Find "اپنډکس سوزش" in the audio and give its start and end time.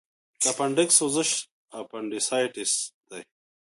0.51-1.29